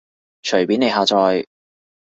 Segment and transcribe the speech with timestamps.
[0.41, 1.45] 隨便你下載